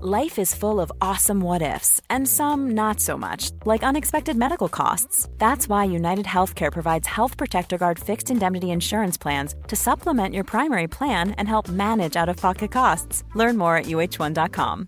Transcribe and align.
Life 0.00 0.38
is 0.38 0.54
full 0.54 0.80
of 0.80 0.92
awesome 1.00 1.40
what 1.40 1.60
ifs, 1.60 2.00
and 2.08 2.28
some 2.28 2.70
not 2.74 3.00
so 3.00 3.18
much, 3.18 3.50
like 3.66 3.82
unexpected 3.82 4.36
medical 4.36 4.68
costs. 4.68 5.28
That's 5.38 5.68
why 5.68 5.86
United 5.86 6.24
Healthcare 6.24 6.70
provides 6.70 7.08
Health 7.08 7.36
Protector 7.36 7.78
Guard 7.78 7.98
fixed 7.98 8.30
indemnity 8.30 8.66
insurance 8.66 9.18
plans 9.18 9.56
to 9.66 9.74
supplement 9.74 10.34
your 10.34 10.44
primary 10.44 10.86
plan 10.86 11.32
and 11.32 11.48
help 11.48 11.68
manage 11.68 12.14
out 12.14 12.28
of 12.28 12.36
pocket 12.40 12.70
costs. 12.70 13.24
Learn 13.34 13.56
more 13.56 13.76
at 13.76 13.86
uh1.com. 13.86 14.86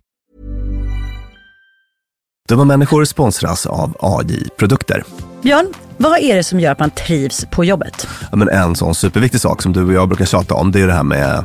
Dumma 2.49 2.65
människor 2.65 3.05
sponsras 3.05 3.67
av 3.67 3.97
AJ 4.01 4.49
Produkter. 4.57 5.05
Björn, 5.43 5.75
vad 5.97 6.19
är 6.19 6.37
det 6.37 6.45
som 6.45 6.61
gör 6.61 6.73
att 6.73 6.79
man 6.79 6.91
trivs 6.91 7.47
på 7.51 7.65
jobbet? 7.65 8.07
Ja, 8.31 8.37
men 8.37 8.49
en 8.49 8.77
sån 8.77 8.95
superviktig 8.95 9.41
sak 9.41 9.63
som 9.63 9.73
du 9.73 9.87
och 9.87 9.93
jag 9.93 10.09
brukar 10.09 10.25
tjata 10.25 10.55
om, 10.55 10.73
det 10.73 10.81
är 10.81 10.87
det 10.87 10.93
här 10.93 11.03
med 11.03 11.45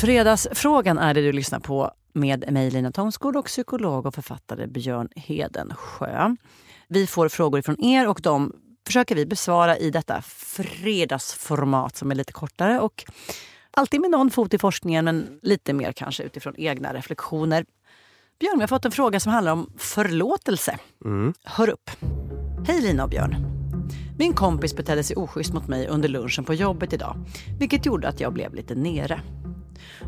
Fredagsfrågan 0.00 0.98
är 0.98 1.14
det 1.14 1.20
du 1.20 1.32
lyssnar 1.32 1.60
på 1.60 1.90
med 2.12 2.52
mig 2.52 2.70
Lina 2.70 2.92
Thomsgård 2.92 3.36
och 3.36 3.44
psykolog 3.44 4.06
och 4.06 4.14
författare 4.14 4.66
Björn 4.66 5.08
Hedensjö. 5.16 6.36
Vi 6.88 7.06
får 7.06 7.28
frågor 7.28 7.62
från 7.62 7.84
er 7.84 8.08
och 8.08 8.20
de 8.22 8.52
försöker 8.86 9.14
vi 9.14 9.26
besvara 9.26 9.78
i 9.78 9.90
detta 9.90 10.22
fredagsformat 10.22 11.96
som 11.96 12.10
är 12.10 12.14
lite 12.14 12.32
kortare 12.32 12.80
och 12.80 13.04
alltid 13.70 14.00
med 14.00 14.10
någon 14.10 14.30
fot 14.30 14.54
i 14.54 14.58
forskningen 14.58 15.04
men 15.04 15.38
lite 15.42 15.72
mer 15.72 15.92
kanske 15.92 16.22
utifrån 16.22 16.54
egna 16.56 16.94
reflektioner. 16.94 17.64
Björn, 18.40 18.58
vi 18.58 18.62
har 18.62 18.68
fått 18.68 18.84
en 18.84 18.92
fråga 18.92 19.20
som 19.20 19.32
handlar 19.32 19.52
om 19.52 19.72
förlåtelse. 19.78 20.78
Hör 21.44 21.68
upp. 21.68 21.90
Hej 22.66 22.80
Lina 22.80 23.04
och 23.04 23.10
Björn. 23.10 23.36
Min 24.18 24.32
kompis 24.32 24.76
betedde 24.76 25.04
sig 25.04 25.16
oschysst 25.16 25.52
mot 25.52 25.68
mig 25.68 25.88
under 25.88 26.08
lunchen 26.08 26.44
på 26.44 26.54
jobbet 26.54 26.92
idag, 26.92 27.16
vilket 27.58 27.86
gjorde 27.86 28.08
att 28.08 28.20
jag 28.20 28.32
blev 28.32 28.54
lite 28.54 28.74
nere. 28.74 29.20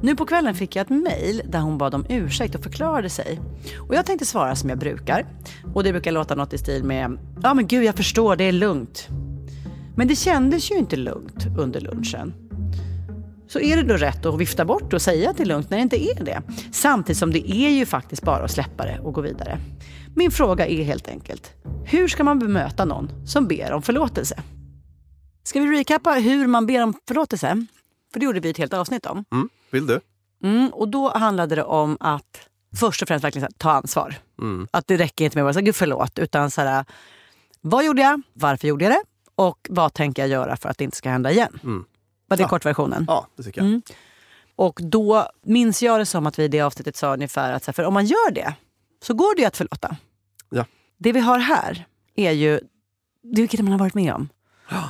Nu 0.03 0.17
på 0.17 0.27
kvällen 0.27 0.55
fick 0.55 0.77
jag 0.77 0.83
ett 0.83 0.91
mejl 0.91 1.43
där 1.45 1.59
hon 1.59 1.79
bad 1.79 1.95
om 1.95 2.07
ursäkt 2.09 2.55
och 2.55 2.63
förklarade 2.63 3.11
sig. 3.11 3.41
Och 3.89 3.95
jag 3.95 4.07
tänkte 4.07 4.27
svara 4.27 4.57
som 4.57 4.69
jag 4.69 4.79
brukar. 4.79 5.27
Och 5.75 5.85
det 5.85 5.93
brukar 5.93 6.13
låta 6.13 6.35
något 6.35 6.53
i 6.53 6.59
stil 6.59 6.85
med 6.85 7.19
Ja 7.43 7.55
men 7.55 7.67
gud 7.67 7.85
jag 7.85 7.95
förstår, 7.95 8.37
det 8.37 8.45
är 8.45 8.53
lugnt. 8.53 9.09
Men 9.97 10.09
det 10.09 10.17
kändes 10.17 10.71
ju 10.71 10.79
inte 10.79 10.97
lugnt 10.97 11.47
under 11.59 11.81
lunchen. 11.81 12.35
Så 13.49 13.61
är 13.61 13.77
det 13.77 13.83
då 13.83 13.95
rätt 13.95 14.27
att 14.27 14.39
vifta 14.39 14.65
bort 14.65 14.93
och 14.93 15.03
säga 15.03 15.31
att 15.31 15.37
det 15.37 15.43
är 15.43 15.47
lugnt 15.47 15.71
när 15.71 15.77
det 15.77 15.83
inte 15.83 16.05
är 16.05 16.25
det? 16.25 16.43
Samtidigt 16.73 17.19
som 17.19 17.33
det 17.33 17.51
är 17.51 17.71
ju 17.71 17.87
faktiskt 17.87 18.23
bara 18.23 18.45
att 18.45 18.51
släppa 18.51 18.85
det 18.85 18.99
och 18.99 19.15
gå 19.15 19.21
vidare. 19.21 19.59
Min 20.17 20.31
fråga 20.31 20.67
är 20.67 20.85
helt 20.85 21.09
enkelt, 21.09 21.53
hur 21.85 22.09
ska 22.09 22.25
man 22.25 22.39
bemöta 22.39 22.85
någon 22.85 23.27
som 23.27 23.49
ber 23.49 23.73
om 23.73 23.83
förlåtelse? 23.83 24.43
Ska 25.45 25.61
vi 25.61 25.79
recappa 25.79 26.11
hur 26.13 26.47
man 26.47 26.67
ber 26.67 26.83
om 26.83 26.95
förlåtelse? 27.09 27.67
För 28.13 28.21
det 28.21 28.25
gjorde 28.27 28.41
vi 28.41 28.51
ett 28.51 28.59
helt 28.59 28.75
avsnitt 28.75 29.07
om. 29.07 29.25
Vill 29.71 29.87
du? 29.87 30.01
Mm, 30.43 30.69
och 30.73 30.89
då 30.89 31.11
handlade 31.19 31.55
det 31.55 31.65
om 31.65 31.97
att 32.01 32.49
först 32.81 33.03
och 33.03 33.09
främst 33.09 33.25
verkligen 33.25 33.43
här, 33.43 33.53
ta 33.59 33.71
ansvar. 33.71 34.15
Mm. 34.41 34.69
Att 34.71 34.87
det 34.87 34.97
räcker 34.97 35.25
inte 35.25 35.39
med 35.39 35.47
att 35.49 35.55
säga 35.55 35.63
gud 35.65 35.77
förlåt. 35.77 36.19
Utan 36.19 36.51
så 36.51 36.61
här, 36.61 36.85
vad 37.61 37.85
gjorde 37.85 38.03
jag? 38.03 38.23
Varför 38.33 38.69
gjorde 38.69 38.85
jag 38.85 38.93
det? 38.93 39.03
Och 39.35 39.67
vad 39.71 39.95
tänker 39.95 40.23
jag 40.23 40.29
göra 40.29 40.57
för 40.57 40.69
att 40.69 40.79
det 40.79 40.85
inte 40.85 40.97
ska 40.97 41.11
hända 41.11 41.31
igen? 41.31 41.59
Mm. 41.65 41.85
Var 42.29 42.37
det 42.37 42.43
Ja. 42.43 42.49
kortversionen? 42.49 43.05
Ja, 43.09 43.27
det 43.37 43.43
tycker 43.43 43.61
jag. 43.61 43.69
Mm. 43.69 43.83
Och 44.57 44.81
då 44.83 45.27
minns 45.43 45.83
jag 45.83 46.01
det 46.01 46.07
som 46.07 46.27
att 46.27 46.39
vi 46.39 46.45
i 46.45 46.49
det 46.49 46.61
avsnittet 46.61 46.97
sa 46.97 47.15
ungefär 47.15 47.53
att 47.53 47.65
så 47.65 47.69
här, 47.69 47.73
för 47.73 47.85
om 47.85 47.95
man 47.95 48.07
gör 48.07 48.31
det 48.31 48.55
så 49.03 49.15
går 49.15 49.35
det 49.37 49.41
ju 49.43 49.47
att 49.49 49.57
förlåta. 49.57 49.97
Ja. 50.51 50.65
Det 50.99 51.13
vi 51.13 51.21
har 51.21 51.39
här 51.39 51.87
är 52.15 52.31
ju, 52.33 52.61
det 53.23 53.41
vilket 53.43 53.61
man 53.61 53.73
har 53.73 53.79
varit 53.79 53.95
med 53.95 54.15
om. 54.15 54.29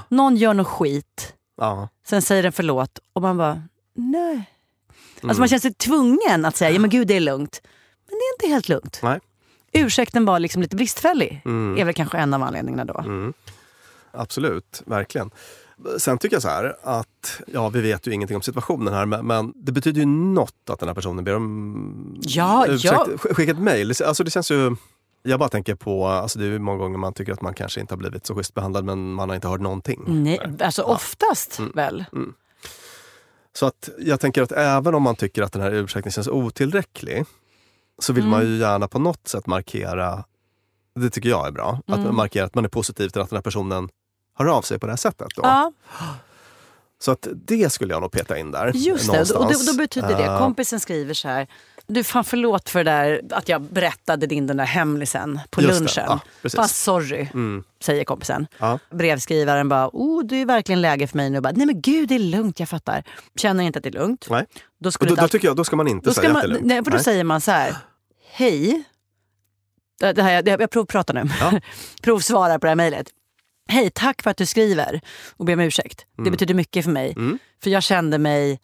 Någon 0.09 0.37
gör 0.37 0.55
något 0.55 0.67
skit, 0.67 1.35
Ja. 1.61 1.89
sen 2.07 2.23
säger 2.23 2.43
den 2.43 2.53
förlåt 2.53 2.99
och 3.13 3.23
man 3.23 3.37
bara, 3.37 3.63
nej. 3.95 4.33
Mm. 4.33 4.45
Alltså 5.31 5.41
man 5.41 5.49
känner 5.49 5.61
sig 5.61 5.75
tvungen 5.75 6.45
att 6.45 6.57
säga, 6.57 6.71
ja 6.71 6.79
men 6.81 6.91
gud 6.91 7.09
det 7.09 7.15
är 7.17 7.21
lugnt. 7.21 7.61
Men 8.09 8.19
det 8.19 8.23
är 8.25 8.35
inte 8.45 8.55
helt 8.55 8.69
lugnt. 8.69 9.01
Nej. 9.03 9.21
Ursäkten 9.73 10.25
var 10.25 10.39
liksom 10.41 10.63
lite 10.63 10.77
bristfällig. 10.77 11.43
Mm. 11.45 11.79
är 11.79 11.85
väl 11.85 11.95
kanske 11.95 12.19
en 12.19 12.35
av 12.35 12.43
anledningarna 12.43 12.85
då. 12.85 12.99
Mm. 12.99 13.33
Absolut, 14.13 14.83
verkligen. 14.87 15.31
Sen 15.99 16.19
tycker 16.19 16.37
jag 16.37 16.43
så 16.43 16.49
här 16.49 16.77
att, 16.83 17.41
ja 17.47 17.69
vi 17.69 17.81
vet 17.81 18.07
ju 18.07 18.13
ingenting 18.13 18.37
om 18.37 18.43
situationen 18.43 18.95
här 18.95 19.07
men, 19.07 19.27
men 19.27 19.53
det 19.57 19.73
betyder 19.73 20.01
ju 20.01 20.07
något 20.07 20.71
att 20.71 20.79
den 20.81 20.89
här 20.89 20.95
personen 20.95 21.25
ber 21.25 21.35
om 21.37 22.19
Ja, 22.23 22.67
ursäkt. 22.69 22.93
ja. 22.95 23.07
Sk- 23.17 23.35
Skicka 23.35 23.53
ett 23.53 23.59
mejl. 23.59 23.93
Alltså 24.07 24.25
det 24.25 24.31
känns 24.31 24.51
ju, 24.51 24.77
jag 25.23 25.39
bara 25.41 25.49
tänker 25.49 25.75
på, 25.75 26.07
alltså 26.07 26.39
det 26.39 26.47
är 26.47 26.59
många 26.59 26.79
gånger 26.79 26.99
man 26.99 27.13
tycker 27.15 27.33
att 27.33 27.43
man 27.43 27.55
kanske 27.55 27.81
inte 27.81 27.95
har 27.95 27.99
blivit 27.99 28.27
så 28.27 28.35
schysst 28.35 28.55
behandlad 28.55 28.85
men 28.85 29.13
man 29.13 29.29
har 29.29 29.37
inte 29.37 29.49
hört 29.49 29.61
någonting. 29.61 30.03
Nej, 30.07 30.41
alltså 30.61 30.83
oftast 30.83 31.59
Mm. 31.59 31.73
väl. 31.75 32.05
Så 33.53 33.67
att 33.67 33.89
jag 33.99 34.21
tänker 34.21 34.43
att 34.43 34.53
även 34.53 34.95
om 34.95 35.03
man 35.03 35.17
tycker 35.17 35.43
att 35.43 35.53
den 35.53 35.63
här 35.63 35.71
ursäkten 35.73 36.13
känns 36.13 36.29
otillräcklig 36.29 37.25
så 37.99 38.13
vill 38.13 38.23
Mm. 38.25 38.31
man 38.31 38.47
ju 38.47 38.57
gärna 38.59 38.89
på 38.89 38.99
något 38.99 39.29
sätt 39.29 39.47
markera, 39.47 40.25
det 40.95 41.11
tycker 41.11 41.29
jag 41.29 41.47
är 41.47 41.51
bra, 41.51 41.81
Mm. 41.89 42.07
att 42.09 42.15
markera 42.15 42.45
att 42.45 42.55
man 42.55 42.65
är 42.65 42.69
positiv 42.69 43.09
till 43.09 43.21
att 43.21 43.31
den 43.31 43.37
här 43.37 43.43
personen 43.43 43.89
hör 44.39 44.47
av 44.47 44.63
sig 44.63 44.79
på 44.79 44.87
det 44.87 44.93
här 44.93 44.97
sättet. 44.97 45.29
Då. 45.37 45.43
Ja, 45.45 45.73
Så 47.03 47.11
att 47.11 47.29
det 47.35 47.73
skulle 47.73 47.95
jag 47.95 48.01
nog 48.03 48.13
peta 48.13 48.39
in 48.39 48.51
där. 48.51 48.73
Just 48.75 49.13
det, 49.13 49.21
och 49.21 49.27
då, 49.27 49.35
någonstans. 49.35 49.67
då 49.67 49.83
betyder 49.83 50.09
det, 50.17 50.25
Eh, 50.25 50.39
kompisen 50.39 50.81
skriver 50.81 51.15
så 51.15 51.29
här. 51.29 51.47
Du 51.87 52.05
fan 52.05 52.25
förlåt 52.25 52.69
för 52.71 52.85
det 52.85 52.91
där 52.91 53.21
att 53.31 53.49
jag 53.49 53.63
berättade 53.63 54.27
din 54.27 54.47
den 54.47 54.57
där 54.57 54.65
hemlisen 54.65 55.41
på 55.51 55.63
Just 55.63 55.73
det, 55.73 55.79
lunchen. 55.79 56.05
ja, 56.07 56.21
precis. 56.43 56.57
Fast 56.57 56.77
sorry, 56.77 57.29
Mm, 57.35 57.65
säger 57.83 58.05
kompisen. 58.05 58.47
ja. 58.59 58.79
Brevskrivaren 58.91 59.69
bara, 59.69 59.91
oh 59.93 60.25
det 60.25 60.37
är 60.37 60.47
verkligen 60.47 60.81
läge 60.81 61.07
för 61.07 61.17
mig 61.17 61.31
nu. 61.31 61.41
Bara, 61.41 61.53
Nej 61.57 61.67
men 61.67 61.81
gud 61.81 62.09
det 62.09 62.15
är 62.15 62.19
lugnt, 62.19 62.61
jag 62.61 62.69
fattar. 62.69 63.03
Känner 63.37 63.65
inte 63.65 63.79
att 63.79 63.83
det 63.83 63.89
är 63.89 63.93
lugnt. 64.01 64.27
Nej. 64.31 64.47
Då, 64.81 64.93
skulle 64.93 65.11
då, 65.11 65.15
då 65.17 65.23
allt- 65.23 65.33
tycker 65.33 65.49
jag 65.49 65.57
då 65.57 65.65
ska 65.65 65.77
man 65.77 65.89
inte 65.89 66.09
då 66.11 66.15
säga 66.15 66.29
man, 66.29 66.37
att 66.37 66.43
det 66.43 66.47
är 66.49 66.53
lugnt. 66.53 66.67
nej, 66.67 66.85
för 66.85 66.91
då 66.91 66.97
Nej. 66.97 67.05
säger 67.05 67.25
man 67.25 67.41
så 67.41 67.51
här. 67.51 67.77
Hej. 68.33 68.83
Det 70.01 70.13
det 70.13 70.23
här, 70.23 70.43
det, 70.43 70.51
jag 70.61 70.71
provpratar 70.71 71.15
nu. 71.15 71.25
Ja. 71.41 71.53
Provsvarar 72.03 72.59
på 72.59 72.67
det 72.67 72.71
här 72.71 72.77
mejlet. 72.77 73.07
Hej, 73.71 73.91
tack 73.91 74.23
för 74.23 74.31
att 74.31 74.37
du 74.37 74.47
skriver 74.47 75.01
och 75.37 75.45
ber 75.45 75.53
om 75.53 75.61
ursäkt. 75.61 76.07
Det 76.25 76.31
betyder 76.31 76.55
mycket 76.55 76.85
för 76.85 76.93
mig. 76.93 77.13
Mm. 77.17 77.39
För 77.63 77.71
jag 77.71 77.83
kände 77.83 78.19
mig 78.19 78.61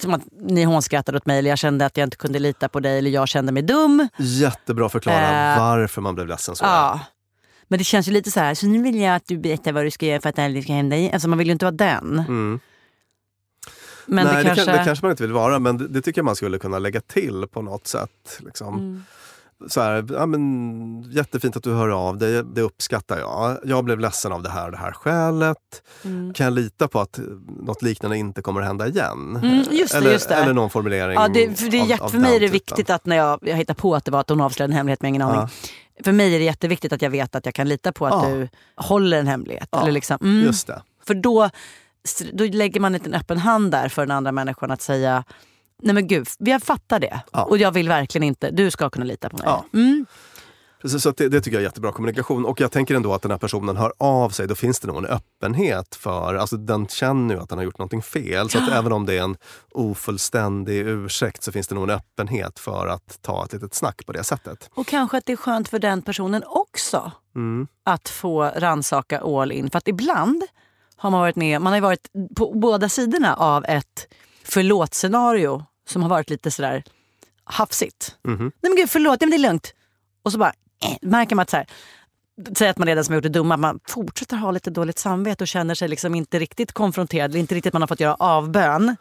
som 0.00 0.14
att 0.14 0.22
ni 0.40 0.64
hånskrattade 0.64 1.18
åt 1.18 1.26
mig 1.26 1.38
eller 1.38 1.50
jag 1.50 1.58
kände 1.58 1.86
att 1.86 1.96
jag 1.96 2.06
inte 2.06 2.16
kunde 2.16 2.38
lita 2.38 2.68
på 2.68 2.80
dig 2.80 2.98
eller 2.98 3.10
jag 3.10 3.28
kände 3.28 3.52
mig 3.52 3.62
dum. 3.62 4.08
Jättebra 4.18 4.88
förklara 4.88 5.52
Eh, 5.54 5.60
varför 5.60 6.00
man 6.02 6.14
blev 6.14 6.26
ledsen 6.26 6.56
så. 6.56 6.64
Ja. 6.64 7.00
Men 7.68 7.78
det 7.78 7.84
känns 7.84 8.08
ju 8.08 8.12
lite 8.12 8.30
så 8.30 8.40
här, 8.40 8.54
så 8.54 8.66
nu 8.66 8.82
vill 8.82 9.00
jag 9.00 9.14
att 9.14 9.26
du 9.26 9.38
berättar 9.38 9.72
vad 9.72 9.84
du 9.84 9.90
ska 9.90 10.06
göra 10.06 10.20
för 10.20 10.28
att 10.28 10.36
det 10.36 10.44
aldrig 10.44 10.64
ska 10.64 10.72
hända 10.72 10.96
igen. 10.96 11.10
Alltså 11.12 11.28
man 11.28 11.38
vill 11.38 11.46
ju 11.46 11.52
inte 11.52 11.64
vara 11.64 11.74
den. 11.74 12.18
Mm. 12.18 12.60
Men 14.06 14.26
Nej, 14.26 14.34
det 14.34 14.40
det, 14.40 14.46
kanske... 14.46 14.64
kan, 14.64 14.74
det 14.74 14.84
kanske 14.84 15.04
man 15.04 15.10
inte 15.10 15.22
vill 15.22 15.32
vara, 15.32 15.58
men 15.58 15.78
det, 15.78 15.88
det 15.88 16.02
tycker 16.02 16.18
jag 16.18 16.24
man 16.24 16.36
skulle 16.36 16.58
kunna 16.58 16.78
lägga 16.78 17.00
till 17.00 17.46
på 17.52 17.62
något 17.62 17.86
sätt. 17.86 18.40
Liksom. 18.44 19.04
Så 19.68 19.80
här, 19.80 20.06
ja, 20.12 20.26
men, 20.26 21.02
jättefint 21.10 21.56
att 21.56 21.62
du 21.62 21.74
hör 21.74 21.88
av 21.88 22.18
dig, 22.18 22.42
det 22.44 22.62
uppskattar 22.62 23.18
jag. 23.18 23.58
Jag 23.64 23.84
blev 23.84 24.00
ledsen 24.00 24.32
av 24.32 24.42
det 24.42 24.50
här 24.50 24.64
och 24.66 24.70
det 24.72 24.78
här 24.78 24.92
skälet. 24.92 25.56
Mm. 26.04 26.34
Kan 26.34 26.44
jag 26.44 26.52
lita 26.52 26.88
på 26.88 27.00
att 27.00 27.20
något 27.60 27.82
liknande 27.82 28.16
inte 28.18 28.42
kommer 28.42 28.60
att 28.60 28.66
hända 28.66 28.86
igen? 28.88 29.40
Mm, 29.42 29.64
just 29.70 29.92
det, 29.92 29.98
eller, 29.98 30.42
eller 30.42 30.52
någon 30.54 30.70
formulering. 30.70 31.14
Ja, 31.14 31.28
det, 31.28 31.58
för 31.60 31.70
det 31.70 31.76
är 31.78 31.82
av- 31.82 31.88
jätte, 31.88 32.04
av 32.04 32.08
för 32.08 32.18
mig 32.18 32.30
är 32.36 32.40
det 32.40 32.46
typen. 32.46 32.52
viktigt 32.52 32.90
att 32.90 33.06
när 33.06 33.16
jag, 33.16 33.38
jag 33.42 33.56
hittar 33.56 33.74
på 33.74 33.94
att 33.94 34.04
det 34.04 34.10
var 34.10 34.20
att 34.20 34.28
hon 34.28 34.40
avslöjade 34.40 34.72
en 34.72 34.76
hemlighet 34.76 35.02
med 35.02 35.08
ingen 35.08 35.22
aning. 35.22 35.40
Ja. 35.40 35.48
För 36.04 36.12
mig 36.12 36.34
är 36.34 36.38
det 36.38 36.44
jätteviktigt 36.44 36.92
att 36.92 37.02
jag 37.02 37.10
vet 37.10 37.34
att 37.34 37.44
jag 37.46 37.54
kan 37.54 37.68
lita 37.68 37.92
på 37.92 38.06
att 38.06 38.12
Ja. 38.28 38.28
du 38.34 38.48
håller 38.76 39.18
en 39.18 39.26
hemlighet. 39.26 39.68
Eller 39.76 39.92
liksom, 39.92 40.18
mm. 40.22 40.52
För 41.04 41.14
då, 41.14 41.50
då 42.32 42.44
lägger 42.44 42.80
man 42.80 42.94
inte 42.94 43.08
en 43.10 43.14
öppen 43.14 43.38
hand 43.38 43.70
där 43.70 43.88
för 43.88 44.02
den 44.06 44.16
andra 44.16 44.32
människan 44.32 44.70
att 44.70 44.82
säga 44.82 45.24
Nej 45.82 45.94
men 45.94 46.06
gud, 46.06 46.28
jag 46.38 46.62
fattar 46.62 47.00
det. 47.00 47.20
Ja. 47.32 47.42
Och 47.44 47.58
jag 47.58 47.72
vill 47.72 47.88
verkligen 47.88 48.22
inte, 48.22 48.50
du 48.50 48.70
ska 48.70 48.90
kunna 48.90 49.04
lita 49.04 49.28
på 49.30 49.36
mig. 49.36 49.44
Ja. 49.46 49.64
Mm. 49.74 50.06
Precis, 50.82 51.02
så 51.02 51.10
det, 51.10 51.28
det 51.28 51.40
tycker 51.40 51.56
jag 51.56 51.60
är 51.60 51.66
jättebra 51.66 51.92
kommunikation. 51.92 52.44
Och 52.46 52.60
jag 52.60 52.72
tänker 52.72 52.94
ändå 52.94 53.14
att 53.14 53.22
den 53.22 53.30
här 53.30 53.38
personen 53.38 53.76
hör 53.76 53.92
av 53.98 54.30
sig, 54.30 54.46
då 54.48 54.54
finns 54.54 54.80
det 54.80 54.86
nog 54.88 54.96
en 54.96 55.06
öppenhet 55.06 55.94
för, 55.94 56.34
alltså 56.34 56.56
den 56.56 56.86
känner 56.88 57.34
ju 57.34 57.40
att 57.40 57.48
den 57.48 57.58
har 57.58 57.64
gjort 57.64 57.78
någonting 57.78 58.02
fel. 58.02 58.50
Så 58.50 58.58
att 58.58 58.68
även 58.70 58.92
om 58.92 59.06
det 59.06 59.14
är 59.18 59.22
en 59.22 59.36
ofullständig 59.74 60.78
ursäkt 60.86 61.42
så 61.42 61.52
finns 61.52 61.68
det 61.68 61.74
nog 61.74 61.84
en 61.84 61.90
öppenhet 61.90 62.58
för 62.58 62.86
att 62.86 63.18
ta 63.22 63.44
ett 63.44 63.52
litet 63.52 63.74
snack 63.74 64.06
på 64.06 64.12
det 64.12 64.24
sättet. 64.24 64.70
Och 64.74 64.86
kanske 64.86 65.18
att 65.18 65.26
det 65.26 65.32
är 65.32 65.36
skönt 65.36 65.68
för 65.68 65.78
den 65.78 66.02
personen 66.02 66.42
också 66.46 67.12
Mm. 67.34 67.66
att 67.84 68.08
få 68.08 68.42
ransaka 68.56 69.20
all 69.20 69.52
in. 69.52 69.70
För 69.70 69.78
att 69.78 69.88
ibland 69.88 70.42
har 70.96 71.10
man 71.10 71.20
varit 71.20 71.36
med, 71.36 71.60
man 71.60 71.72
har 71.72 71.80
varit 71.80 72.08
på 72.36 72.52
båda 72.54 72.88
sidorna 72.88 73.34
av 73.34 73.64
ett 73.64 74.08
förlåt-scenario 74.48 75.64
som 75.88 76.02
har 76.02 76.08
varit 76.08 76.30
lite 76.30 76.50
sådär 76.50 76.82
hafsigt. 77.44 78.16
Mhm. 78.24 78.38
Nej 78.38 78.52
men 78.70 78.76
gud 78.76 78.90
förlåt, 78.90 79.20
nej, 79.20 79.30
men 79.30 79.40
det 79.40 79.46
är 79.46 79.48
lugnt. 79.50 79.74
Och 80.22 80.32
så 80.32 80.38
bara 80.38 80.52
eh, 80.84 80.96
märker 81.02 81.36
man 81.36 81.42
att 81.42 81.50
så 81.50 81.56
här, 81.56 81.66
Säg 82.56 82.68
att 82.68 82.78
man 82.78 82.86
den 82.88 83.04
som 83.04 83.12
har 83.12 83.16
gjort 83.16 83.22
det 83.22 83.28
dumma, 83.28 83.56
man 83.56 83.80
fortsätter 83.88 84.36
ha 84.36 84.50
lite 84.50 84.70
dåligt 84.70 84.98
samvete 84.98 85.44
och 85.44 85.48
känner 85.48 85.74
sig 85.74 85.88
liksom 85.88 86.14
inte 86.14 86.38
riktigt 86.38 86.72
konfronterad, 86.72 87.30
eller 87.30 87.40
inte 87.40 87.54
riktigt 87.54 87.72
man 87.72 87.82
har 87.82 87.86
fått 87.86 88.00
göra 88.00 88.14
avbön. 88.14 88.96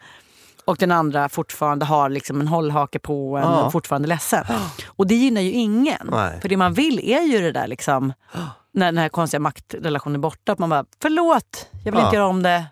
Och 0.66 0.78
den 0.78 0.92
andra 0.92 1.30
fortfarande 1.30 1.86
har 1.86 2.10
liksom 2.10 2.42
en 2.42 2.48
hållhake 2.48 3.00
på 3.00 3.38
en 3.38 3.44
Ja. 3.44 3.64
och 3.64 3.72
fortfarande 3.72 4.08
ledsen. 4.08 4.46
Och 4.88 5.08
det 5.08 5.16
gynnar 5.16 5.42
ju 5.42 5.52
ingen. 5.52 6.10
Nej. 6.12 6.42
För 6.42 6.50
det 6.50 6.58
man 6.58 6.74
vill 6.74 7.00
är 7.12 7.22
ju 7.22 7.42
det 7.42 7.52
där 7.52 7.68
liksom, 7.68 8.14
när 8.74 8.86
den 8.86 8.98
här 8.98 9.10
konstiga 9.10 9.40
maktrelationen 9.40 10.16
är 10.16 10.20
borta. 10.20 10.52
Att 10.52 10.60
man 10.60 10.70
bara, 10.70 10.86
förlåt, 11.02 11.68
jag 11.84 11.92
vill 11.92 12.00
Ja. 12.02 12.06
inte 12.06 12.16
göra 12.16 12.28
om 12.28 12.44
det. 12.44 12.66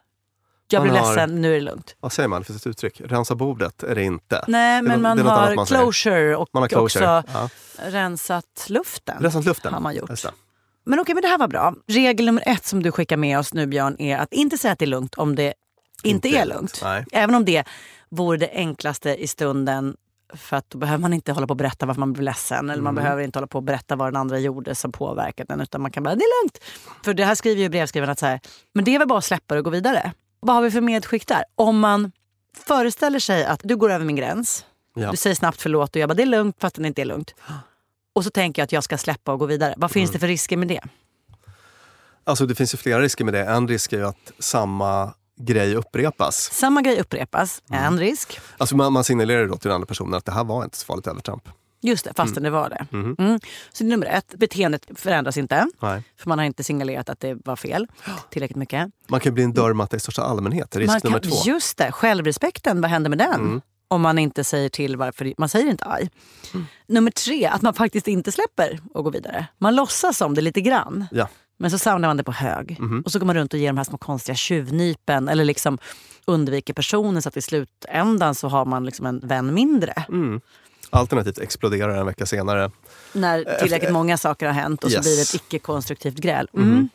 Jag 0.74 0.80
Man 0.82 0.90
blir 0.90 1.00
har- 1.00 1.16
ledsen, 1.16 1.42
nu 1.42 1.50
är 1.52 1.56
det 1.56 1.62
lugnt. 1.62 1.96
Vad 2.00 2.12
säger 2.12 2.30
man? 2.30 2.42
Det 2.42 2.46
finns 2.46 2.62
ett 2.62 2.68
uttryck. 2.68 3.02
Rensa 3.06 3.36
bordet 3.36 3.84
är 3.84 3.96
det 3.96 4.04
inte. 4.04 4.46
Nej, 4.48 4.82
Det 4.82 4.88
men 4.88 5.02
man 5.02 5.20
annat 5.20 5.40
har 5.50 5.56
man 5.56 5.66
closure 5.66 6.36
och 6.36 6.50
Man 6.54 6.64
har 6.64 6.68
closure. 6.68 7.18
också 7.20 7.32
Ja. 7.34 7.50
rensat 7.90 8.66
luften. 8.70 9.18
Rensat 9.20 9.46
luften. 9.46 9.74
har 9.74 9.82
man 9.82 9.96
gjort. 9.96 10.24
Men 10.86 11.00
okej, 11.00 11.16
men 11.16 11.22
det 11.22 11.28
här 11.28 11.38
var 11.38 11.48
bra. 11.48 11.74
Regel 11.88 12.26
nummer 12.26 12.44
ett 12.46 12.66
som 12.66 12.84
du 12.84 12.92
skickar 12.92 13.18
med 13.18 13.40
oss 13.40 13.54
nu 13.54 13.68
Björn 13.68 13.96
är 14.00 14.18
att 14.18 14.34
inte 14.34 14.58
säga 14.58 14.72
att 14.72 14.80
det 14.80 14.86
är 14.86 14.88
lugnt 14.88 15.16
om 15.16 15.36
det 15.36 15.54
inte, 16.04 16.28
är 16.30 16.46
lugnt. 16.46 16.80
Nej. 16.84 17.06
Även 17.12 17.36
om 17.36 17.46
det 17.46 17.64
vore 18.10 18.38
det 18.38 18.50
enklaste 18.54 19.16
i 19.16 19.28
stunden 19.28 19.96
för 20.36 20.58
att 20.58 20.70
då 20.70 20.78
behöver 20.78 21.02
man 21.02 21.14
inte 21.14 21.32
hålla 21.32 21.48
på 21.48 21.52
och 21.52 21.58
berätta 21.58 21.86
varför 21.86 22.00
man 22.00 22.14
blir 22.14 22.24
ledsen. 22.24 22.70
Eller 22.70 22.84
man 22.84 22.96
behöver 22.96 23.22
inte 23.24 23.40
hålla 23.40 23.48
på 23.48 23.58
och 23.58 23.64
berätta 23.64 23.96
vad 23.96 24.08
den 24.08 24.16
andra 24.16 24.40
gjorde 24.40 24.76
som 24.76 24.92
påverkat 24.92 25.48
den. 25.48 25.62
Utan 25.62 25.82
man 25.82 25.92
kan 25.92 26.04
bara, 26.04 26.16
det 26.16 26.24
är 26.24 26.44
lugnt. 26.44 26.60
För 27.06 27.14
det 27.14 27.26
här 27.26 27.36
skriver 27.36 27.62
ju 27.62 27.70
brevskrivaren 27.70 28.12
att 28.12 28.20
så 28.20 28.26
här, 28.26 28.40
men 28.74 28.86
det 28.86 28.96
är 28.96 29.00
väl 29.00 29.08
bara 29.08 29.18
att 29.20 29.26
släppa 29.26 29.54
det 29.56 29.60
och 29.60 29.66
gå 29.66 29.72
vidare. 29.72 30.12
Vad 30.44 30.56
har 30.56 30.64
vi 30.64 30.72
för 30.72 30.82
medskick 30.82 31.28
där? 31.28 31.44
Om 31.56 31.80
man 31.80 32.12
föreställer 32.58 33.20
sig 33.20 33.46
att 33.46 33.62
du 33.64 33.76
går 33.76 33.92
över 33.92 34.06
min 34.06 34.16
gräns. 34.16 34.66
Ja. 34.96 35.12
Du 35.12 35.18
säger 35.18 35.36
snabbt 35.36 35.62
förlåt 35.62 35.96
och 35.96 36.02
jag 36.02 36.10
bara, 36.10 36.14
det 36.14 36.22
är 36.22 36.26
lugnt 36.28 36.56
fast 36.60 36.76
det 36.76 36.88
inte 36.88 37.02
är 37.02 37.06
lugnt. 37.06 37.36
Och 38.14 38.24
så 38.24 38.30
tänker 38.30 38.62
jag 38.62 38.64
att 38.66 38.72
jag 38.72 38.84
ska 38.84 38.98
släppa 38.98 39.34
och 39.34 39.40
gå 39.40 39.46
vidare. 39.46 39.74
Vad 39.78 39.92
finns 39.92 40.12
det 40.12 40.20
för 40.20 40.28
risker 40.28 40.58
med 40.58 40.68
det? 40.68 40.82
Alltså 42.24 42.46
det 42.46 42.56
finns 42.56 42.74
ju 42.74 42.78
flera 42.78 43.02
risker 43.02 43.26
med 43.26 43.34
det. 43.34 43.46
En 43.46 43.68
risk 43.68 43.94
är 43.94 43.98
ju 43.98 44.06
att 44.08 44.32
samma 44.40 45.14
grej 45.40 45.76
upprepas. 45.76 46.52
Samma 46.54 46.82
grej 46.82 47.00
upprepas, 47.00 47.62
Mm. 47.70 47.84
en 47.84 48.00
risk. 48.00 48.40
Alltså 48.58 48.76
man, 48.76 48.94
man 48.94 49.04
signalerar 49.04 49.48
då 49.48 49.58
till 49.58 49.68
den 49.68 49.76
andra 49.76 49.86
personen 49.88 50.14
att 50.14 50.26
det 50.26 50.32
här 50.32 50.44
var 50.44 50.64
inte 50.64 50.78
så 50.78 50.86
farligt 50.86 51.08
övertramp. 51.08 51.50
Just 51.84 52.06
det, 52.06 52.14
fastän 52.16 52.44
det 52.44 52.50
var 52.50 52.70
det. 52.70 52.88
Mhm. 52.92 53.16
Mm. 53.20 53.40
Så 53.74 53.84
det 53.84 53.88
är 53.88 53.90
nummer 53.90 54.06
ett, 54.06 54.34
beteendet 54.38 54.86
förändras 54.96 55.38
inte. 55.38 55.68
Nej. 55.80 56.04
För 56.18 56.30
man 56.30 56.40
har 56.40 56.46
inte 56.46 56.64
signalerat 56.64 57.10
att 57.10 57.20
det 57.20 57.38
var 57.46 57.56
fel 57.56 57.88
tillräckligt 58.30 58.58
mycket. 58.58 58.92
Man 59.08 59.20
kan 59.20 59.34
bli 59.34 59.44
en 59.44 59.54
dörrmatta 59.54 59.96
i 59.96 60.00
största 60.00 60.22
allmänhet. 60.22 60.76
Risk 60.76 60.94
man 60.94 61.00
nummer 61.04 61.20
två. 61.20 61.36
Mm. 61.36 61.54
Just 61.54 61.78
det, 61.78 61.92
självrespekten, 61.92 62.82
vad 62.82 62.92
händer 62.92 63.10
med 63.10 63.18
den? 63.18 63.62
Om 63.88 64.02
man 64.02 64.20
inte 64.20 64.44
säger 64.44 64.70
till 64.70 64.98
varför, 64.98 65.34
man 65.38 65.50
säger 65.50 65.72
inte 65.72 65.86
aj. 65.88 66.10
Mm. 66.54 66.66
Nummer 66.88 67.12
tre, 67.12 67.46
att 67.46 67.62
man 67.62 67.74
faktiskt 67.74 68.08
inte 68.08 68.32
släpper 68.32 68.80
och 68.94 69.04
går 69.04 69.12
vidare. 69.12 69.48
Man 69.58 69.76
låtsas 69.76 70.22
om 70.22 70.34
det 70.34 70.42
lite 70.42 70.62
grann. 70.62 71.06
Ja. 71.12 71.28
Men 71.60 71.72
så 71.72 71.78
samlar 71.78 72.10
man 72.10 72.18
det 72.18 72.24
på 72.24 72.32
hög. 72.32 72.78
Mhm. 72.80 73.02
Och 73.02 73.12
så 73.12 73.20
går 73.20 73.26
man 73.26 73.36
runt 73.36 73.54
och 73.54 73.60
ger 73.60 73.68
de 73.68 73.78
här 73.78 73.84
små 73.84 73.98
konstiga 73.98 74.36
tjuvnypen. 74.36 75.30
Eller 75.30 75.46
liksom 75.46 75.78
undviker 76.26 76.74
personen 76.74 77.22
så 77.22 77.30
att 77.30 77.38
i 77.38 77.42
slutändan 77.42 78.36
så 78.36 78.48
har 78.48 78.66
man 78.66 78.86
liksom 78.86 79.06
en 79.06 79.20
vän 79.20 79.54
mindre. 79.54 80.06
Mm. 80.94 81.02
Alternativt 81.02 81.38
exploderar 81.38 81.96
en 81.98 82.06
vecka 82.06 82.26
senare. 82.26 82.72
När 83.14 83.60
tillräckligt 83.60 83.92
många 83.92 84.18
saker 84.18 84.46
har 84.46 84.54
hänt 84.54 84.84
och 84.84 84.92
så 84.92 84.98
Yes. 84.98 85.06
blir 85.06 85.16
det 85.16 85.22
ett 85.22 85.34
icke-konstruktivt 85.36 86.16
gräl. 86.16 86.48
Mhm. 86.54 86.68
Mm. 86.72 86.90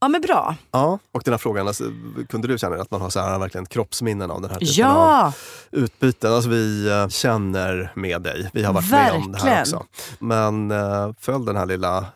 Ja 0.00 0.08
men 0.08 0.20
bra. 0.20 0.56
Ja, 0.70 0.98
och 1.12 1.22
den 1.24 1.32
här 1.34 1.38
frågan, 1.38 1.68
alltså, 1.68 1.84
kunde 2.28 2.48
du 2.48 2.58
känna 2.58 2.76
att 2.76 2.90
man 2.90 3.00
har 3.00 3.10
så 3.10 3.20
här, 3.20 3.38
verkligen 3.38 3.66
kroppsminnen 3.66 4.30
av 4.30 4.40
den 4.40 4.50
här 4.50 4.58
typen 4.58 4.74
Ja. 4.74 5.24
av 5.26 5.32
utbyten? 5.70 6.32
Alltså, 6.32 6.50
vi 6.50 6.88
eh, 6.90 7.08
känner 7.08 7.92
med 7.94 8.22
dig. 8.22 8.50
Vi 8.52 8.64
har 8.64 8.72
varit 8.72 8.90
med 8.90 9.12
om 9.12 9.32
det 9.32 9.38
här 9.38 9.44
Verkligen. 9.56 9.78
också. 9.78 9.86
Men 10.18 10.70
eh, 10.70 11.10
följ 11.20 11.46
den 11.46 11.56
här 11.56 11.66
lilla, 11.66 12.06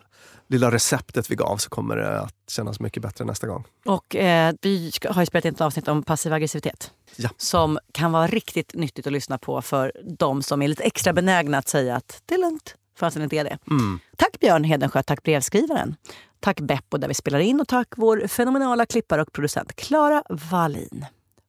lilla 0.49 0.71
receptet 0.71 1.31
vi 1.31 1.35
gav 1.35 1.57
så 1.57 1.69
kommer 1.69 1.95
det 1.95 2.19
att 2.19 2.35
kännas 2.47 2.79
mycket 2.79 3.03
bättre 3.03 3.25
nästa 3.25 3.47
gång. 3.47 3.63
Och 3.85 4.15
eh, 4.15 4.53
vi 4.61 4.91
har 5.09 5.21
ju 5.21 5.25
spelat 5.25 5.45
in 5.45 5.53
ett 5.53 5.61
avsnitt 5.61 5.87
om 5.87 6.03
passiv 6.03 6.33
aggressivitet. 6.33 6.91
Ja. 7.15 7.29
Som 7.37 7.79
kan 7.91 8.11
vara 8.11 8.27
riktigt 8.27 8.73
nyttigt 8.73 9.07
att 9.07 9.13
lyssna 9.13 9.37
på 9.37 9.61
för 9.61 9.91
de 10.17 10.43
som 10.43 10.61
är 10.61 10.67
lite 10.67 10.83
extra 10.83 11.13
benägna 11.13 11.57
att 11.57 11.67
säga 11.67 11.95
att 11.95 12.21
det 12.25 12.35
är 12.35 12.39
lugnt, 12.39 12.75
fast 12.97 13.17
det 13.17 13.23
inte 13.23 13.35
är 13.35 13.43
det. 13.43 13.57
Mm. 13.69 13.99
Tack 14.17 14.39
Björn 14.39 14.63
Hedensjö, 14.63 15.03
tack 15.03 15.23
brevskrivaren. 15.23 15.95
Tack 16.39 16.59
Beppo 16.59 16.97
där 16.97 17.07
vi 17.07 17.13
spelar 17.13 17.39
in 17.39 17.61
och 17.61 17.67
tack 17.67 17.87
vår 17.97 18.27
fenomenala 18.27 18.85
klippare 18.85 19.21
och 19.21 19.33
producent 19.33 19.75
Klara 19.75 20.23
Wallin. 20.29 21.05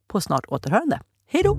På 0.09 0.21
snart 0.21 0.45
återhörande. 0.49 1.01
Hej 1.27 1.43
då! 1.43 1.59